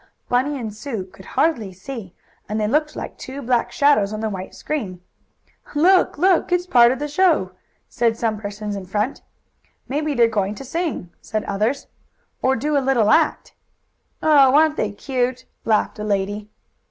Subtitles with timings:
[0.29, 2.15] Bunny and Sue could hardly see,
[2.49, 4.99] and they looked like two black shadows on the white screen.
[5.75, 6.17] "Look!
[6.17, 6.51] Look!
[6.51, 7.51] It's part of the show!"
[7.87, 9.21] said some persons in front.
[9.87, 11.85] "Maybe they're going to sing," said others.
[12.41, 13.53] "Or do a little act."
[14.23, 16.49] "Oh, aren't they cute!" laughed a lady.